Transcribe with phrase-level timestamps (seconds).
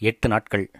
[0.00, 0.70] எட்டு நாட்கள்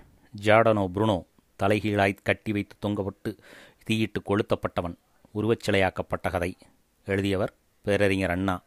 [0.42, 1.24] ஜார்டனோ புருனோ
[1.62, 3.38] தலைகீழாய் கட்டி வைத்து தொங்கப்பட்டு
[3.84, 4.96] தீயிட்டு கொளுத்தப்பட்டவன்
[5.34, 6.56] உருவச்சிலையாக்கப்பட்ட கதை.
[7.04, 8.62] எழுதியவர் பேரறிஞர் அண்ணா.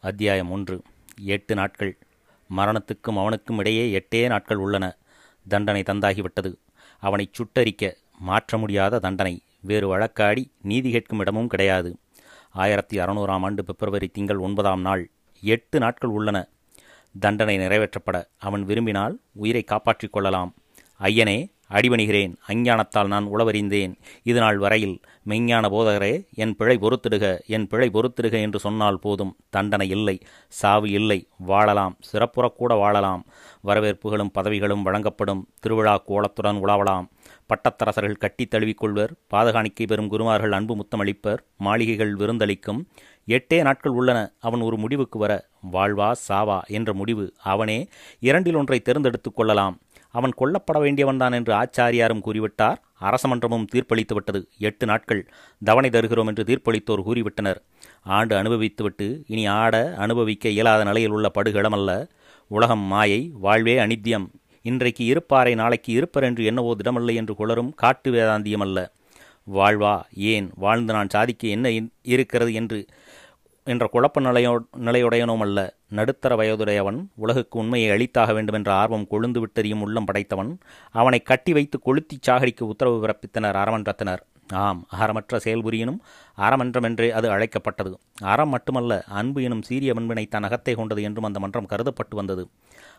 [0.00, 0.82] அத்தியாயம் ஒன்று.
[1.20, 1.98] எட்டு நாட்கள்.
[2.56, 4.96] மரணத்துக்கும் அவனுக்கும் இடையே எட்டே நாட்கள் உள்ளன.
[5.48, 6.54] தண்டனை தந்தாகிவிட்டது.
[6.98, 9.42] அவனை சுட்டரிக்க மாற்ற முடியாத தண்டனை.
[9.60, 11.96] வேறு வழக்காடி நீதி கேட்கும் இடமும் கிடையாது.
[12.50, 15.10] ஆயிரத்தி அறுநூறாம் ஆண்டு பிப்ரவரி திங்கள் ஒன்பதாம் நாள்
[15.40, 16.48] எட்டு நாட்கள் உள்ளன.
[17.18, 20.54] தண்டனை நிறைவேற்றப்பட அவன் விரும்பினால் உயிரை காப்பாற்றிக் கொள்ளலாம்.
[21.00, 22.36] ஐயனே அடிபணிகிறேன்.
[22.48, 23.94] அஞ்ஞானத்தால் நான் உளவறிந்தேன்.
[24.22, 29.36] இதுநாள் வரையில் மெஞ்ஞான போதகரே என் பிழை பொறுத்திடுக என் பிழை பொறுத்திடுக என்று சொன்னால் போதும்.
[29.50, 31.28] தண்டனை இல்லை சாவு இல்லை.
[31.38, 33.24] வாழலாம் சிறப்புறக்கூட வாழலாம்.
[33.60, 35.48] வரவேற்புகளும் பதவிகளும் வழங்கப்படும்.
[35.60, 37.08] திருவிழா கோலத்துடன் உலாவலாம்.
[37.48, 39.10] பட்டத்தரசர்கள் கட்டி தழுவிக்கொள்வர்.
[39.34, 41.38] பாதகாணிக்கை பெறும் குருமார்கள் அன்பு முத்தமளிப்பர்.
[41.56, 42.84] மாளிகைகள் விருந்தளிக்கும்.
[43.28, 45.48] எட்டே நாட்கள் உள்ளன அவன் ஒரு முடிவுக்கு வர.
[45.72, 49.78] வாழ்வா சாவா என்ற முடிவு அவனே இரண்டில் ஒன்றை தேர்ந்தெடுத்துக் கொள்ளலாம்.
[50.14, 52.78] அவன் கொல்லப்பட வேண்டியவன்தான் என்று ஆச்சாரியாரும் கூறிவிட்டார்.
[53.00, 54.40] அரசமன்றமும் தீர்ப்பளித்துவிட்டது.
[54.58, 55.22] எட்டு நாட்கள்
[55.62, 57.60] தவணை தருகிறோம் என்று தீர்ப்பளித்தோர் கூறிவிட்டனர்.
[58.16, 61.90] ஆண்டு அனுபவித்துவிட்டு இனி ஆட அனுபவிக்க இயலாத நிலையில் உள்ள படுகிடமல்ல
[62.50, 64.26] உலகம் மாயை வாழ்வே அனித்தியம்.
[64.64, 68.78] இன்றைக்கு இருப்பாரை நாளைக்கு இருப்பர் என்று என்னவோ திடமல்ல என்று குளரும் காட்டு வேதாந்தியம் அல்ல
[69.46, 69.94] வாழ்வா
[70.32, 71.68] ஏன் வாழ்ந்து நான் சாதிக்க என்ன
[72.02, 72.78] இருக்கிறது என்று
[73.66, 74.52] என்ற குழப்ப நிலையோ
[74.86, 75.58] நிலையுடையனும் அல்ல
[75.90, 80.50] நடுத்தர வயதுடையவன் உலகுக்கு உண்மையை அளித்தாக வேண்டுமென்ற ஆர்வம் கொழுந்து விட்டறியும் உள்ளம் படைத்தவன்
[80.94, 85.98] அவனை கட்டி வைத்து கொளுத்திச் சாகடிக்கு உத்தரவு பிறப்பித்தனர் அறமன்றத்தினர் ஆம் அறமற்ற செயல்புரியனும்
[86.38, 87.90] அறமன்றம் என்றே அது அழைக்கப்பட்டது.
[88.22, 92.44] அறம் மட்டுமல்ல அன்பு எனும் சீரிய பண்பினை தன் அகத்தை கொண்டது என்றும் அந்த மன்றம் கருதப்பட்டு வந்தது.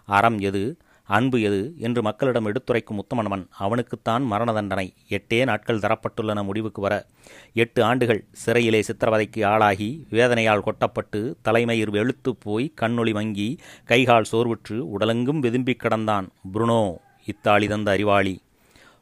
[0.10, 0.64] அறம் எது?
[1.04, 4.94] அன்பு எது என்று மக்களிடம் எடுத்துரைக்கும் உத்தமனவன் அவனுக்குத்தான் மரண தண்டனை.
[5.10, 7.06] எட்டே நாட்கள் தரப்பட்டுள்ளன முடிவுக்கு வர.
[7.54, 15.42] எட்டு ஆண்டுகள் சிறையிலே சித்திரவதைக்கு ஆளாகி வேதனையால் கொட்டப்பட்டு தலைமயிர் வெளுத்து போய் கண்ணொளி மங்கி கைகால் சோர்வுற்று உடலெங்கும்
[15.42, 18.42] விதும்பிக் கிடந்தான் புருனோ இத்தாலி தந்த அறிவாளி.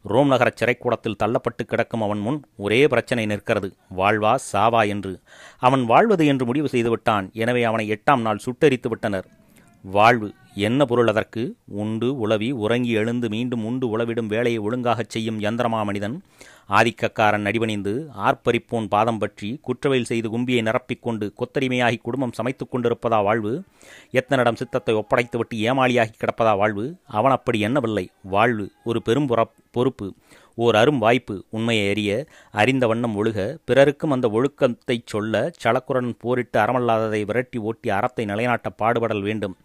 [0.04, 3.76] ரோம் நகர சிறைக்கூடத்தில் தள்ளப்பட்டு கிடக்கும் அவன் முன் ஒரே பிரச்சனை நிற்கிறது.
[3.98, 5.20] வாழ்வா சாவா என்று.
[5.58, 7.32] அவன் வாழ்வது என்று முடிவு செய்துவிட்டான்.
[7.32, 9.28] எனவே அவனை எட்டாம் நாள் சுட்டெரித்து விட்டனர்.
[9.82, 10.34] வாழ்வு
[10.68, 11.42] என்ன பொருள் அதற்கு?
[11.82, 16.16] உண்டு உளவி உறங்கி எழுந்து மீண்டும் உண்டு உளவிடும் வேலையை ஒழுங்காகச் செய்யும் யந்திரமா மனிதன்.
[16.70, 17.94] ஆதிக்கக்காரன் நடிபணிந்து
[18.28, 23.54] ஆர்ப்பரிப்போன் பாதம் பற்றி குற்றவையில் செய்து கும்பியை நிரப்பிக்கொண்டு கொத்தரிமையாகி குடும்பம் சமைத்துக் கொண்டிருப்பதா வாழ்வு?
[24.12, 26.86] எத்தனிடம் சித்தத்தை ஒப்படைத்துவிட்டு ஏமாளியாகி கிடப்பதா வாழ்வு?
[27.20, 28.06] அவன் அப்படி என்னவில்லை
[28.36, 29.30] வாழ்வு ஒரு பெரும்
[29.72, 30.08] பொறுப்பு.
[30.64, 31.36] ஓர் அரும் வாய்ப்பு.
[31.58, 32.14] உண்மையை அறிய
[32.62, 39.24] அறிந்த வண்ணம் ஒழுக பிறருக்கும் அந்த ஒழுக்கத்தைச் சொல்ல சலக்குரன் போரிட்டு அறமல்லாததை விரட்டி ஓட்டி அறத்தை நிலைநாட்ட பாடுபடல்
[39.28, 39.56] வேண்டும்.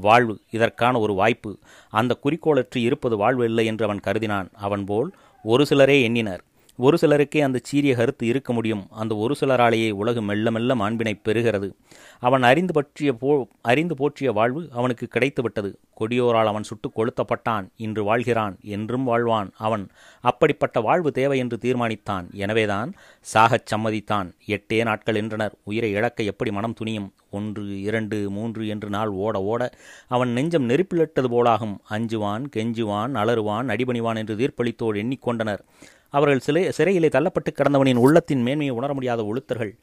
[0.00, 0.40] வாழ்வு.
[0.50, 1.58] இதற்கான ஒரு வாய்ப்பு.
[1.90, 4.48] அந்த குறிக்கோளற்று இருப்பது வாழ்வு இல்லை என்று அவன் கருதினான்.
[4.52, 6.42] அவன் போல் ஒரு சிலரே எண்ணினர்.
[6.80, 8.86] ஒரு சிலருக்கே அந்த சீரிய கருத்து இருக்க முடியும்.
[8.90, 11.72] அந்த ஒரு சிலராலேயே உலகு மெல்ல மெல்ல மாண்பினை பெறுகிறது.
[12.18, 15.74] அவன் அறிந்து பற்றிய போ அறிந்து போற்றிய வாழ்வு அவனுக்கு கிடைத்துவிட்டது.
[16.00, 17.68] கொடியோரால் அவன் சுட்டுக் கொளுத்தப்பட்டான்.
[17.76, 18.56] இன்று வாழ்கிறான்.
[18.62, 19.88] என்றும் வாழ்வான் அவன்.
[20.20, 22.32] அப்படிப்பட்ட வாழ்வு தேவை என்று தீர்மானித்தான்.
[22.32, 22.92] எனவேதான்
[23.34, 24.30] சாகச் சம்மதித்தான்.
[24.46, 25.54] எட்டே நாட்கள் என்றனர்.
[25.64, 27.10] உயிரை இழக்க எப்படி மனம் துணியும்?
[27.30, 29.70] ஒன்று இரண்டு மூன்று என்று நாள் ஓட ஓட
[30.08, 31.76] அவன் நெஞ்சம் நெருப்பிலிட்டது போலாகும்.
[31.90, 35.58] அஞ்சுவான் கெஞ்சுவான் அலறுவான் அடிபணிவான் என்று தீர்ப்பளித்தோடு எண்ணிக்கொண்டனர்.
[36.08, 39.78] அவர்கள் சிலை சிறையிலே தள்ளப்பட்டு கிடந்தவனின் உள்ளத்தின் மேன்மையை உணர முடியாத ஒழுத்தர்கள்.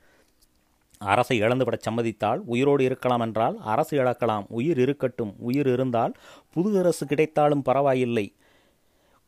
[0.98, 4.46] அரசை இழந்துவிடச் சம்மதித்தால் உயிரோடு இருக்கலாம் என்றால் அரசு இழக்கலாம்.
[4.50, 5.36] உயிர் இருக்கட்டும்.
[5.38, 6.14] உயிர் இருந்தால்
[6.52, 8.34] புது அரசு கிடைத்தாலும் பரவாயில்லை.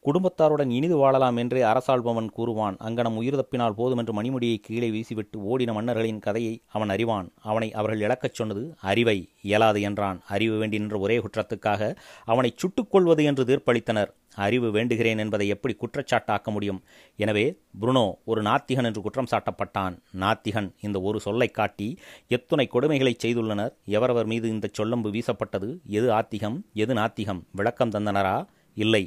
[0.06, 2.75] குடும்பத்தாருடன் இனிது வாழலாம் என்றே அரசாள்பவன் கூறுவான்.
[2.78, 7.31] அங்கனம் உயிர் தப்பினால் போதும் என்று மணிமுடியை கீழே வீசிவிட்டு ஓடின மன்னர்களின் கதையை அவன் அறிவான்.
[7.41, 10.22] அவனை அவர்கள் இழக்கச் சொன்னது அறிவை இயலாது என்றான்.
[10.28, 14.12] அறிவு வேண்டி நின்ற ஒரே குற்றத்துக்காக அவனை சுட்டுக்கொள்வது என்று தீர்ப்பளித்தனர்.
[14.36, 16.84] அறிவு வேண்டுகிறேன் என்பதை எப்படி குற்றச்சாட்டாக்க முடியும்?
[17.16, 17.46] எனவே
[17.81, 19.97] புருனோ ஒரு நாத்திகன் என்று குற்றம் சாட்டப்பட்டான்.
[20.19, 21.97] நாத்திகன் இந்த ஒரு சொல்லை காட்டி
[22.28, 23.74] எத்துணை கொடுமைகளை செய்துள்ளனர்.
[23.88, 25.69] எவரவர் மீது இந்த சொல்லம்பு வீசப்பட்டது?
[25.86, 26.59] எது ஆத்திகம்?
[26.74, 27.41] எது நாத்திகம்?
[27.52, 28.38] விளக்கம் தந்தனரா?
[28.86, 29.04] இல்லை.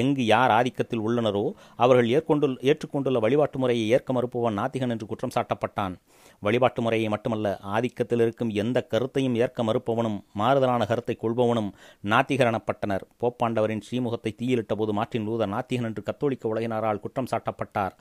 [0.00, 1.44] எங்கு யார் ஆதிக்கத்தில் உள்ளனரோ
[1.84, 5.94] அவர்கள் ஏற்கொண்டு ஏற்றுக்கொண்டுள்ள வழிபாட்டு முறையை ஏற்க மறுப்பவன் நாத்திகன் என்று குற்றம் சாட்டப்பட்டான்.
[6.42, 11.68] வழிபாட்டு முறையை மட்டுமல்ல ஆதிக்கத்தில் இருக்கும் எந்த கருத்தையும் ஏற்க மறுப்பவனும் மாறுதலான கருத்தை கொள்பவனும்
[12.12, 13.04] நாத்திகர் எனப்பட்டனர்.
[13.22, 17.94] போப்பாண்டவரின் ஸ்ரீமுகத்தை தீயிலிட்ட போது மார்ட்டின் லூதர் நாத்திகன் என்று கத்தோலிக்க உலகினரால் குற்றம் சாட்டப்பட்டார்.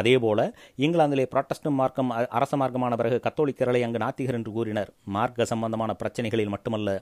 [0.00, 0.40] அதேபோல
[0.84, 4.92] இங்கிலாந்திலே புராட்டஸ்டன் மார்க்கம் அரச மார்க்கமான பிறகு கத்தோலிக்கர்களை அங்கு நாத்திகர் என்று கூறினர்.
[5.16, 6.96] மார்க்க சம்பந்தமான பிரச்சனைகளில் மட்டுமல்ல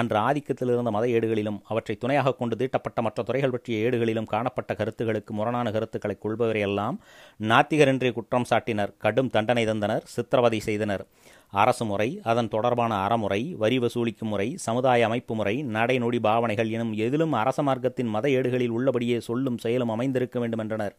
[0.00, 5.30] அன்று ஆதிக்கத்தில் இருந்த மத ஏடுகளிலும் அவற்றை துணையாக கொண்டு தீட்டப்பட்ட மற்ற துறைகள் பற்றிய ஏடுகளிலும் காணப்பட்ட கருத்துகளுக்கு
[5.30, 6.98] முரணான கருத்துக்களை கொள்பவரையெல்லாம்
[7.40, 11.06] நாத்திகர் குற்றம் சாட்டினர் கடும் தண்டனை தந்தனர் சித்திரவதை செய்தனர்.
[11.52, 17.34] அரசு முறை அதன் தொடர்பான அறமுறை வரி வசூலிக்கும் முறை சமுதாய அமைப்பு முறை நடைநொடி பாவனைகள் எனும் எதிலும்
[17.34, 20.94] அரச மார்க்கத்தின் மத ஏடுகளில் உள்ளபடியே சொல்லும் செயலும் அமைந்திருக்க வேண்டும் என்றனர்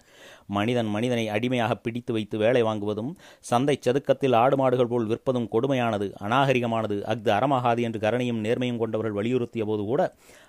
[0.50, 3.12] மனிதன் மனிதனை அடிமையாக பிடித்து வைத்து வேலை வாங்குவதும்
[3.42, 9.66] சந்தை சதுக்கத்தில் ஆடு மாடுகள் போல் விற்பதும் கொடுமையானது அநாகரிகமானது அஃது அறமாகாது என்று கரணியும் நேர்மையும் கொண்டவர்கள் வலியுறுத்திய
[9.66, 10.02] போது கூட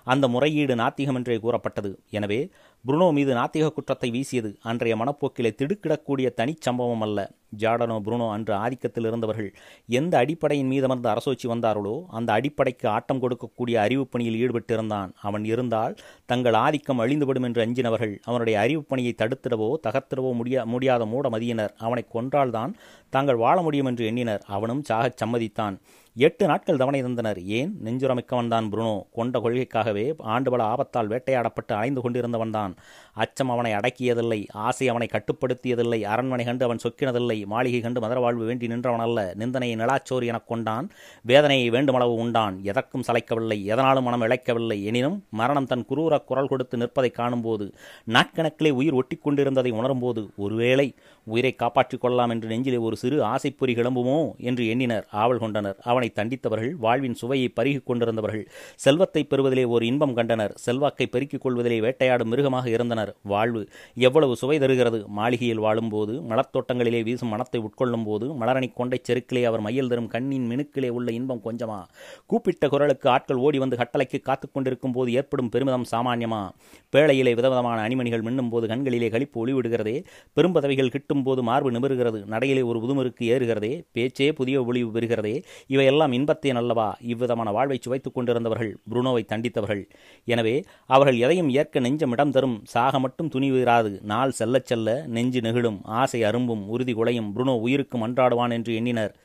[0.07, 1.91] அந்த முறையீடு நாத்திகம் என்றே கூறப்பட்டது.
[2.11, 2.39] எனவே
[2.87, 7.19] புருனோ மீது நாத்திக குற்றத்தை வீசியது அன்றைய மனப்போக்கிலே திடுக்கிடக்கூடிய தனிச்சம்பவம் அல்ல.
[7.57, 9.53] ஜாடனோ புருனோ அன்று ஆதிக்கத்தில் இருந்தவர்கள்
[9.87, 15.11] எந்த அடிப்படையின் மீதமர்ந்து அரசோச்சி வந்தார்களோ அந்த அடிப்படைக்கு ஆட்டம் கொடுக்கக்கூடிய அறிவுப் பணியில் ஈடுபட்டிருந்தான்.
[15.21, 15.95] அவன் இருந்தால்
[16.25, 22.05] தங்கள் ஆதிக்கம் அழிந்துவிடும் என்று அஞ்சினவர்கள் அவனுடைய அறிவுப் பணியை தடுத்திடவோ தகர்த்திடவோ முடிய முடியாத மூட மதியினர் அவனை
[22.13, 22.73] கொன்றால்தான்
[23.09, 24.43] தாங்கள் வாழ முடியும் என்று எண்ணினர்.
[24.47, 25.75] அவனும் சாகச் சம்மதித்தான்.
[26.15, 27.75] எட்டு நாட்கள் தவணை தந்தனர் ஏன்?
[27.83, 32.73] நெஞ்சுரமிக்கவன்தான் புருனோ கொண்ட கொள்கைக்காகவே ஆண்டுபல ஆபத்தால் வேட்டையாடப்பட்டு அலைந்து கொண்டிருந்தவன்தான்.
[33.15, 39.03] அச்சம் அவனை அடக்கியதில்லை ஆசை அவனை கட்டுப்படுத்தியதில்லை அரண்மனை கண்டு அவன் சொக்கினதில்லை மாளிகை கண்டு மதரவாழ்வு வேண்டி நின்றவன்
[39.05, 40.87] அல்ல நிந்தனையை நிலாச்சோறு எனக் கொண்டான்
[41.25, 47.11] வேதனையை வேண்டுமளவு உண்டான் எதற்கும் சளைக்கவில்லை எதனாலும் மனம் இழைக்கவில்லை எனினும் மரணம் தன் குரூர குரல் கொடுத்து நிற்பதை
[47.19, 47.67] காணும்போது
[48.15, 50.87] நாட்கணக்கிலே உயிர் ஒட்டி கொண்டிருந்ததை உணரும்போது ஒருவேளை
[51.27, 54.17] உயிரை காப்பாற்றிக் கொள்ளலாம் என்று நெஞ்சிலே ஒரு சிறு ஆசைப்பொறி கிளம்புமோ
[54.49, 55.77] என்று எண்ணினர் ஆவல் கொண்டனர்.
[55.89, 58.43] அவனை தண்டித்தவர்கள் வாழ்வின் சுவையை பருகிக் கொண்டிருந்தவர்கள்
[58.85, 63.02] செல்வத்தை பெறுவதிலே ஒரு இன்பம் கண்டனர் செல்வாக்கை பெருக்கிக் கொள்வதிலே வேட்டையாடும் மிருகமாக இருந்தனர்.
[63.23, 65.07] வாழ்வு எவ்வளவு சுவை தருகிறது?
[65.07, 70.89] மாளிகையில் வாழும்போது மலர்த்தோட்டங்களிலே வீசும் மனத்தை உட்கொள்ளும் போது மலரணி கொண்டை செருக்கிலே அவர் மையில் தரும் கண்ணின் மினுக்கிலே
[70.89, 71.83] உள்ள இன்பம் கொஞ்சமா?
[72.25, 76.49] கூப்பிட்ட குரலுக்கு ஆட்கள் ஓடி வந்து கட்டளைக்கு காத்துக் கொண்டிருக்கும் போது ஏற்படும் பெருமிதம் சாமானியமா?
[76.91, 80.03] பேழையிலே விதவிதமான அணிமணிகள் மின்னும் போது கண்களிலே கழிப்பு ஒளிவிடுகிறதே
[80.35, 82.25] பெரும்பதவிகள் கிட்டும் போது மார்பு நிமிருகிறது?
[82.25, 83.83] நடையிலே ஒரு புதுமருக்கு ஏறுகிறதே?
[83.91, 85.43] பேச்சே புதிய ஒளிவு பெறுகிறதே?
[85.67, 89.89] இவையெல்லாம் இன்பத்தேன் அல்லவா இவ்விதமான வாழ்வை சுவைத்துக் கொண்டிருந்தவர்கள் புருனோவை தண்டித்தவர்கள்.
[90.25, 95.41] எனவே அவர்கள் எதையும் ஏற்க நெஞ்சம் இடம் தரும் சாக மட்டும் துணிவு இராது நாள் செல்லச் செல்ல நெஞ்சு
[95.41, 99.15] நெகிழும் ஆசை அரும்பும் உறுதி குலையும் புருனோ உயிருக்கு மன்றாடுவான் என்று எண்ணினர்.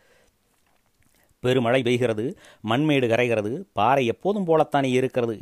[1.41, 2.35] பெருமழை பெய்கிறது
[2.69, 5.41] மண்மேடு கரைகிறது பாறை எப்போதும் போலத்தானே இருக்கிறது.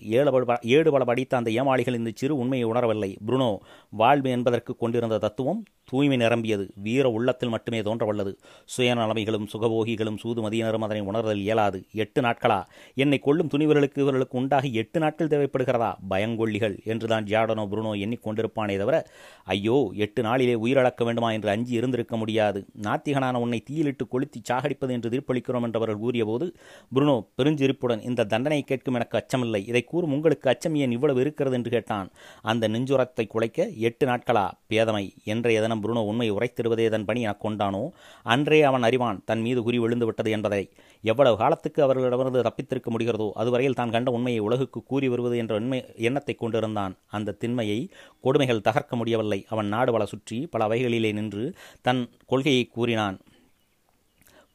[0.63, 3.17] ஏழு பல படித்த அந்த ஏமாளிகள் இந்த சிறு உண்மையை உணரவில்லை.
[3.27, 3.59] புருனோ
[3.91, 6.65] வாழ்வு என்பதற்கு கொண்டிருந்த தத்துவம் தூய்மை நிரம்பியது.
[6.77, 8.33] வீர உள்ளத்தில் மட்டுமே தோன்றவல்லது.
[8.77, 11.85] சுயநலமைகளும் சுகபோகிகளும் சூதுமதியினரும் அதனை உணர்தல் இயலாது.
[11.93, 12.65] எட்டு நாட்களா?
[12.95, 15.91] என்னை கொள்ளும் துணிவர்களுக்கு இவர்களுக்கு உண்டாகி எட்டு நாட்கள் தேவைப்படுகிறதா?
[16.11, 18.97] பயங்கொள்ளிகள் என்றுதான் ஜியாடனோ புருனோ எண்ணிக்கொண்டிருப்பானே தவிர
[19.45, 22.67] ஐயோ எட்டு நாளிலே உயிரிழக்க வேண்டுமா என்று அஞ்சி இருந்திருக்க முடியாது.
[22.83, 26.49] நாத்திகனான உன்னை தீயிலிட்டு கொளுத்தி சாகடிப்பது என்று தீர்ப்பளிக்கிறோம் என்றவர்கள் கூறியபோது
[26.95, 29.63] புருனோ பெருஞ்சிரிப்புடன் இந்த தண்டனை கேட்கும் எனக்கு அச்சமில்லை.
[29.69, 31.57] இதை கூறும் உங்களுக்கு அச்சம் ஏன் இவ்வளவு இருக்கிறது?
[31.57, 32.11] என்று கேட்டான்.
[32.43, 34.47] அந்த நெஞ்சுரத்தை குலைக்க எட்டு நாட்களா?
[34.71, 35.05] பேதமை.
[35.25, 37.91] என்றைய தினம் புருனோ உண்மை உரைத்திடுவதே தன் பணி எனக் கொண்டானோ?
[38.23, 40.69] அன்றே அவன் அறிவான் தன் மீது குறி விழுந்து விட்டது என்பதை.
[41.03, 46.35] எவ்வளவு காலத்துக்கு அவர்களிடமிருந்து தப்பித்திருக்க முடிகிறதோ அதுவரையில் தான் கண்ட உண்மையை உலகுக்கு கூறி வருவது என்ற உண்மை எண்ணத்தை
[46.35, 46.97] கொண்டிருந்தான்.
[47.07, 47.89] அந்த திண்மையை
[48.21, 49.45] கொடுமைகள் தகர்க்க முடியவில்லை.
[49.49, 53.19] அவன் நாடு பல சுற்றி பல வகைகளிலே நின்று தன் கொள்கையை கூறினான்.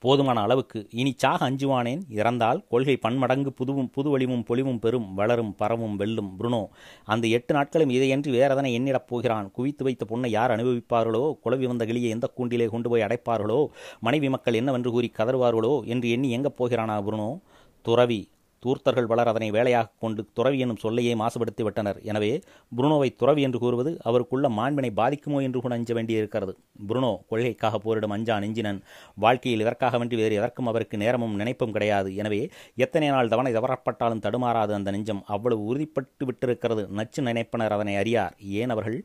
[0.04, 2.00] போதுமான அளவுக்கு இனி சாக அஞ்சுவானேன்?
[2.10, 6.32] இறந்தால் கொள்கை பன்மடங்கு புதுவும் புது வலிவும் பொலிவும் பெறும் வளரும் பரவும் வெல்லும்.
[6.40, 6.68] புருனோ
[7.06, 9.52] அந்த எட்டு நாட்களும் இதையன்றி வேறதனை எண்ணிடப் போகிறான்.
[9.52, 11.34] குவித்து வைத்த பொண்ணை யார் அனுபவிப்பார்களோ?
[11.46, 13.68] குழவி வந்த கிளியை எந்த கூண்டிலே கொண்டு போய் அடைப்பார்களோ?
[14.00, 15.86] மனைவி மக்கள் என்னவென்று கூறி கதறுவார்களோ?
[15.86, 17.40] என்று எண்ணி எங்கே போகிறானா புருனோ?
[17.82, 18.30] துறவி
[18.64, 22.00] தூர்த்தர்கள் பலர் அதனை வேலையாக கொண்டு துறவி என்னும் சொல்லையே மாசுபடுத்தி விட்டனர்.
[22.12, 22.32] எனவே
[22.78, 26.54] புருனோவை துறவி என்று கூறுவது அவருக்குள்ள மாண்பினை பாதிக்குமோ என்று கூட அஞ்ச வேண்டியிருக்கிறது.
[26.90, 28.82] புருனோ கொள்கைக்காக போரிடும் அஞ்சா நெஞ்சினன்.
[29.24, 32.10] வாழ்க்கையில் இதற்காகவன்றி வேறு எதற்கும் அவருக்கு நேரமும் நினைப்பும் கிடையாது.
[32.22, 32.42] எனவே
[32.86, 35.22] எத்தனை நாள் தவணை தவறப்பட்டாலும் தடுமாறாது அந்த நெஞ்சம்.
[35.36, 36.86] அவ்வளவு உறுதிப்பட்டு விட்டிருக்கிறது.
[37.00, 38.36] நச்சு நினைப்பனர் அதனை அறியார்.
[38.62, 39.00] ஏன் அவர்கள்?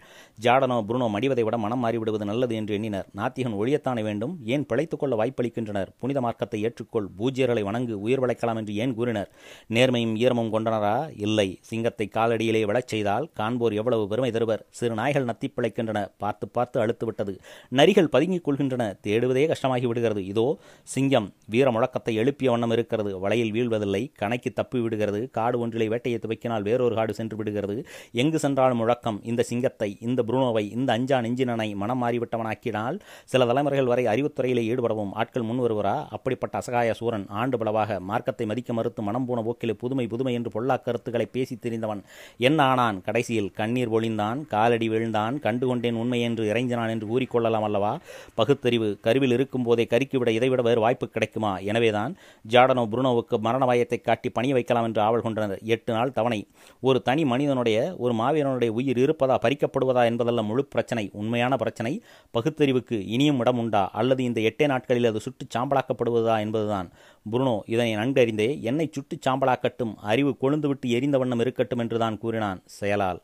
[0.46, 3.08] ஜாடனோ புருனோ மடிவதை விட மனம் மாறிவிடுவது நல்லது என்று எண்ணினர்.
[3.20, 4.36] நாத்திகன் ஒழியத்தானே வேண்டும்?
[4.54, 5.92] ஏன் பிழைத்துக்கொள்ள வாய்ப்பளிக்கின்றனர்?
[6.02, 7.10] புனித மார்க்கத்தை ஏற்றுக்கொள்.
[7.18, 9.30] பூஜ்யர்களை வணங்கு உயிர் வளைக்கலாம் என்று ஏன் கூறினர்?
[9.74, 11.10] நேர்மையும் ஈரமும் கொண்டனரா?
[11.16, 11.58] இல்லை.
[11.60, 14.64] சிங்கத்தை காலடியிலே விழச் செய்தால் காண்போர் எவ்வளவு பெருமை தருவர்?
[14.70, 16.06] சிறு நாய்கள் நத்தி பிழைக்கின்றன.
[16.18, 17.34] பார்த்து பார்த்து அழுத்து விட்டது.
[17.74, 18.84] நரிகள் பதுங்கிக் கொள்கின்றன.
[19.06, 20.24] தேடுவதே கஷ்டமாகி விடுகிறது.
[20.24, 20.46] இதோ
[20.82, 23.12] சிங்கம் வீர முழக்கத்தை எழுப்பிய வண்ணம் இருக்கிறது.
[23.20, 24.02] வலையில் வீழ்வதில்லை.
[24.22, 25.30] கணைக்கு தப்பி விடுகிறது.
[25.30, 27.76] காடு ஒன்றிலே வேட்டையை துவைக்கினால் வேறொரு காடு சென்று விடுகிறது.
[28.12, 29.20] எங்கு சென்றாலும் முழக்கம்.
[29.24, 35.42] இந்த சிங்கத்தை இந்த புருணோவை இந்த அஞ்சா நெஞ்சினனை மனம் மாறிவிட்டவனாக்கினால் சில தலைமுறைகள் வரை அறிவுத்துறையிலே ஈடுபடவும் ஆட்கள்
[35.42, 40.34] முன் வருவரா அப்படிப்பட்ட அசகாய சூரன் ஆண்டு பலவாக மார்க்கத்தை மதிக்க மறுத்து மனம் போன போக்கிலே புதுமை புதுமை
[40.34, 42.02] என்று பொல்லா கருத்துக்களை பேசி தெரிந்தவன்.
[42.38, 43.02] என்ன ஆனான்.
[43.02, 44.46] கடைசியில் கண்ணீர் பொழிந்தான்.
[44.46, 45.38] காலடி விழுந்தான்.
[45.42, 47.98] கண்டுகொண்டேன் உண்மை என்று இறைஞ்சினான் என்று கூறிக்கொள்ளலாம் அல்லவா?
[48.34, 48.98] பகுத்தறிவு.
[49.00, 51.58] கருவில் இருக்கும் போதே கருக்கிவிட இதைவிட வேறு வாய்ப்பு கிடைக்குமா?
[51.58, 52.16] எனவேதான்
[52.48, 55.58] ஜாடனோ புருனோவுக்கு மரண வாயத்தை காட்டி பணி வைக்கலாம் என்று ஆவல் கொண்டனர்.
[55.62, 56.46] எட்டு நாள் தவணை.
[56.80, 61.10] ஒரு தனி மனிதனுடைய ஒரு மாவீரனுடைய உயிர் இருப்பதா பறிக்கப்படுவதா என்பதல்ல முழு பிரச்சனை.
[61.12, 62.02] உண்மையான பிரச்சனை.
[62.30, 63.90] பகுத்தறிவுக்கு இனியும் இடம் உண்டா?
[63.92, 66.90] அல்லது இந்த எட்டே நாட்களில் அது சுட்டு சாம்பலாக்கப்படுவதா என்பதுதான்.
[67.32, 73.20] புருனோ இதனை நன்கறிந்தே என்னை சுட்டு சாம்பலாக்கட்டும் அறிவு கொழுந்துவிட்டு எரிந்த வண்ணம் இருக்கட்டும் என்றுதான் கூறினான் செயலால்.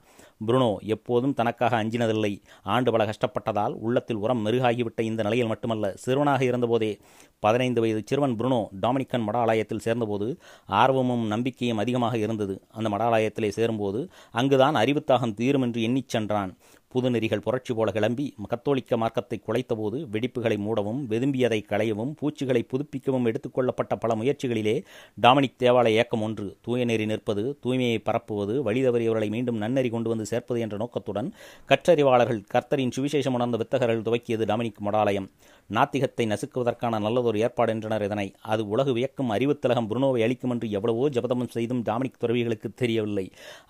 [0.47, 2.31] புருனோ எப்போதும் தனக்காக அஞ்சினதில்லை.
[2.63, 6.99] ஆண்டு பல கஷ்டப்பட்டதால் உள்ளத்தில் உரம் மெருகாகிவிட்ட இந்த நிலையில் மட்டுமல்ல சிறுவனாக இருந்தபோதே
[7.39, 10.29] பதினைந்து வயது சிறுவன் புருனோ டாமினிக்கன் மடாலயத்தில் சேர்ந்தபோது
[10.67, 12.57] ஆர்வமும் நம்பிக்கையும் அதிகமாக இருந்தது.
[12.71, 16.53] அந்த மடாலயத்திலே சேரும்போது அங்குதான் அறிவுத்தாகம் தீரும் என்று எண்ணிச் சென்றான்.
[16.95, 24.15] புதுநெறிகள் புரட்சி போல கிளம்பி கத்தோலிக்க மார்க்கத்தை குலைத்தபோது வெடிப்புகளை மூடவும் வெதும்பியதை களையவும் பூச்சிகளை புதுப்பிக்கவும் எடுத்துக்கொள்ளப்பட்ட பல
[24.15, 24.77] முயற்சிகளிலே
[25.23, 30.61] டாமினிக் தேவாலய இயக்கம் ஒன்று தூய நெறி நிற்பது தூய்மையை பரப்புவது வழிதவறியவர்களை மீண்டும் நன்னெறி கொண்டு வந்து சேர்ப்பது
[30.61, 31.31] என்ற நோக்கத்துடன்
[31.69, 35.31] கற்றறிவாளர்கள் கர்த்தரின் சுவிசேஷம் உணர்ந்த வித்தகர்கள் துவக்கியது டாமினிக் மடாலயம்.
[35.77, 38.27] நாத்திகத்தை நசுக்குவதற்கான நல்லதொரு ஏற்பாடு என்றனர் இதனை.
[38.53, 43.27] அது உலகு வியக்கும் அறிவுத்திலகம் புருனோவை அளிக்கும் என்று எவ்வளவோ ஜபதமம் செய்தும் டாமினிக் துறவிகளுக்கு தெரியவில்லை.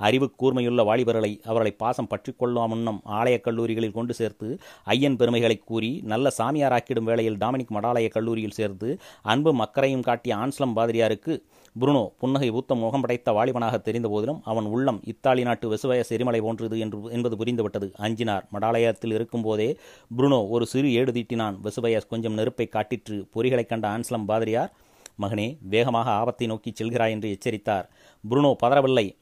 [0.08, 4.48] அறிவு கூர்மையுள்ள வாலிபர்களை அவர்களை பாசம் பற்றிக்கொள்ளும் முன்னம் ஆலயக் கல்லூரிகளில் கொண்டு சேர்த்து
[4.94, 8.88] ஐயன் பெருமைகளை கூறி நல்ல சாமியாராக்கிடும் வேளையில் டாமினிக் மடாலய கல்லூரியில் சேர்த்து
[9.32, 11.34] அன்பு மக்கரையும் காட்டிய ஆன்ஸ்லம் பாதிரியாருக்கு
[11.80, 16.78] புருனோ புன்னகை ஊத்த முகம் படைத்த வாலிபனாக தெரிந்த போதிலும் அவன் உள்ளம் இத்தாலி நாட்டு வெசுவய செரிமலை போன்றது
[16.78, 17.92] என்று என்பது புரிந்துவிட்டது.
[17.98, 18.42] அஞ்சினார்.
[18.52, 19.78] மடாலயத்தில் இருக்கும்போதே
[20.18, 21.58] புருனோ ஒரு சிறு ஏடு தீட்டினான்.
[21.64, 23.28] வெசுவயஸ் கொஞ்சம் நெருப்பை காட்டிற்று.
[23.34, 24.72] பொறிகளைக் கண்ட ஆன்ஸ்லம் பாதிரியார்
[25.20, 27.90] மகனே வேகமாக ஆபத்தை நோக்கி செல்கிறாய் என்று எச்சரித்தார்.
[28.30, 29.16] புருனோ பதறவில்லை.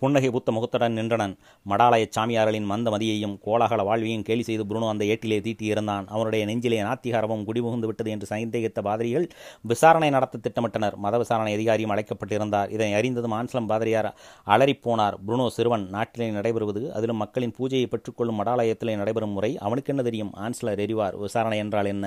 [0.00, 1.34] புன்னகை பூத்த முகத்துடன் நின்றனன்.
[1.68, 7.44] மடாலய சாமியார்களின் மந்த மதியையும் கோலாகல வாழ்வையும் கேலி செய்து புருனோ அந்த ஏட்டிலே தீட்டியிருந்தான் அவனுடைய நெஞ்சிலே நாத்திகாரமும்
[7.48, 9.26] குடிபுகுந்து விட்டது என்று சந்தேகித்த பாதிரிகள்
[9.62, 10.96] விசாரணை நடத்த திட்டமிட்டனர்.
[10.96, 12.70] மத விசாரணை அதிகாரியும் அழைக்கப்பட்டிருந்தார்.
[12.70, 14.10] இதனை அறிந்ததும் ஆன்சலம் பாதிரியார்
[14.46, 20.32] அலறிப்போனார் புருனோ சிறுவன் நாட்டிலே நடைபெறுவது அதிலும் மக்களின் பூஜையை பெற்றுக்கொள்ளும் மடாலயத்திலே நடைபெறும் முறை அவனுக்கு என்ன தெரியும்?
[20.36, 21.16] ஆன்சலர் எறிவார்.
[21.18, 22.06] விசாரணை என்றால் என்ன?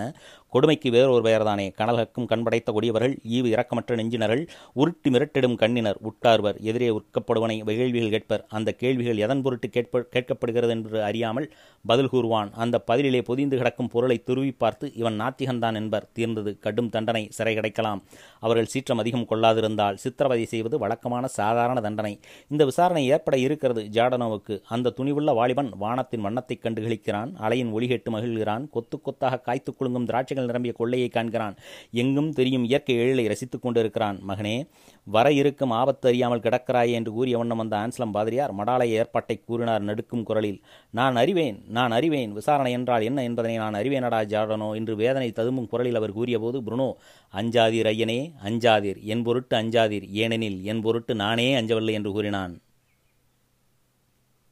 [0.51, 1.73] கொடுமைக்கு வேறொரு பெயர்தானே.
[1.77, 8.45] கனல்கக்கும் கண்படைத்த கொடியவர்கள் ஈவு இரக்கமற்ற நெஞ்சினர்கள் உருட்டி மிரட்டிடும் கண்ணினர் உட்கார்வர் எதிரே உட்கப்படுவனை கேள்விகள் கேட்பர்.
[8.49, 11.51] அந்த கேள்விகள் எதன் பொருட்டு கேட்ப கேட்கப்படுகிறது என்று அறியாமல்
[11.85, 12.51] பதில் கூறுவான்.
[12.53, 16.07] அந்த பதிலிலே பொதிந்து கிடக்கும் பொருளை துருவி பார்த்து இவன் நாத்திகன்தான் என்பர்.
[16.13, 18.03] தீர்ந்தது கடும் தண்டனை சிறை கிடைக்கலாம்.
[18.39, 22.19] அவர்கள் சீற்றம் அதிகம் கொள்ளாதிருந்தால் சித்திரவதை செய்வது வழக்கமான சாதாரண தண்டனை.
[22.47, 24.61] இந்த விசாரணை ஏற்பட இருக்கிறது ஜாடனோவுக்கு.
[24.67, 30.39] அந்த துணிவுள்ள வாலிபன் வானத்தின் வண்ணத்தைக் கண்டு கிழிக்கிறான் அலையின் ஒளிகேட்டு மகிழ்கிறான் கொத்து கொத்தாக காய்த்து குலுங்கும் திராட்சைகள்
[30.45, 31.55] நிரம்பிய கொள்ளையை காண்கிறான்.
[31.91, 34.19] எங்கும் தெரியும் இயற்கை எழிலை ரசித்துக் கொண்டிருக்கிறான்.
[34.27, 34.55] மகனே
[35.03, 40.23] வர இருக்கும் ஆபத்து அறியாமல் கிடக்கிறாயே என்று கூறிய வண்ணம் வந்த ஆன்சலம் பாதிரியார் மடாலய ஏற்பாட்டை கூறினார் நடுக்கும்
[40.23, 40.59] குரலில்.
[40.91, 42.33] நான் அறிவேன் நான் அறிவேன்.
[42.33, 46.89] விசாரணை என்றால் என்ன என்பதனை நான் அறிவேனடா ஜாடனோ என்று வேதனை ததும்பும் குரலில் அவர் கூறியபோது புருனோ
[47.33, 48.99] அஞ்சாதீர் ஐயனே அஞ்சாதீர்.
[49.03, 50.09] என் பொருட்டு அஞ்சாதீர்.
[50.23, 52.53] ஏனெனில் என் பொருட்டு நானே அஞ்சவில்லை என்று கூறினான்.